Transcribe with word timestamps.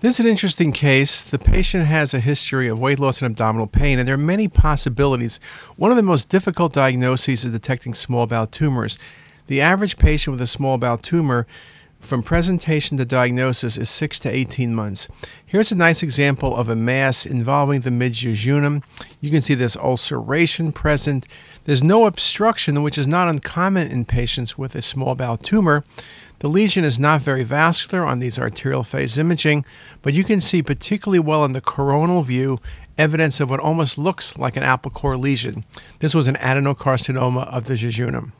This 0.00 0.18
is 0.18 0.24
an 0.24 0.30
interesting 0.30 0.72
case. 0.72 1.22
The 1.22 1.38
patient 1.38 1.86
has 1.86 2.12
a 2.12 2.20
history 2.20 2.66
of 2.66 2.80
weight 2.80 2.98
loss 2.98 3.22
and 3.22 3.30
abdominal 3.30 3.68
pain, 3.68 3.98
and 3.98 4.08
there 4.08 4.16
are 4.16 4.18
many 4.18 4.48
possibilities. 4.48 5.38
One 5.76 5.92
of 5.92 5.96
the 5.96 6.02
most 6.02 6.28
difficult 6.28 6.72
diagnoses 6.72 7.44
is 7.44 7.52
detecting 7.52 7.94
small 7.94 8.26
bowel 8.26 8.48
tumors. 8.48 8.98
The 9.46 9.60
average 9.60 9.98
patient 9.98 10.32
with 10.32 10.40
a 10.40 10.46
small 10.48 10.76
bowel 10.76 10.98
tumor 10.98 11.46
from 12.00 12.20
presentation 12.20 12.96
to 12.98 13.04
diagnosis 13.04 13.78
is 13.78 13.88
6 13.88 14.18
to 14.20 14.28
18 14.28 14.74
months. 14.74 15.06
Here's 15.46 15.70
a 15.70 15.76
nice 15.76 16.02
example 16.02 16.56
of 16.56 16.68
a 16.68 16.74
mass 16.74 17.24
involving 17.24 17.82
the 17.82 17.90
midjejunum. 17.90 18.82
You 19.20 19.30
can 19.30 19.40
see 19.40 19.54
there's 19.54 19.76
ulceration 19.76 20.72
present. 20.72 21.28
There's 21.64 21.82
no 21.82 22.06
obstruction, 22.06 22.82
which 22.82 22.98
is 22.98 23.06
not 23.06 23.28
uncommon 23.28 23.92
in 23.92 24.04
patients 24.04 24.58
with 24.58 24.74
a 24.74 24.82
small 24.82 25.14
bowel 25.14 25.36
tumor. 25.36 25.84
The 26.42 26.48
lesion 26.48 26.82
is 26.82 26.98
not 26.98 27.22
very 27.22 27.44
vascular 27.44 28.04
on 28.04 28.18
these 28.18 28.36
arterial 28.36 28.82
phase 28.82 29.16
imaging, 29.16 29.64
but 30.02 30.12
you 30.12 30.24
can 30.24 30.40
see 30.40 30.60
particularly 30.60 31.20
well 31.20 31.44
in 31.44 31.52
the 31.52 31.60
coronal 31.60 32.22
view 32.22 32.58
evidence 32.98 33.38
of 33.38 33.48
what 33.48 33.60
almost 33.60 33.96
looks 33.96 34.36
like 34.36 34.56
an 34.56 34.64
apple 34.64 34.90
core 34.90 35.16
lesion. 35.16 35.64
This 36.00 36.16
was 36.16 36.26
an 36.26 36.34
adenocarcinoma 36.34 37.46
of 37.46 37.66
the 37.66 37.74
jejunum. 37.74 38.32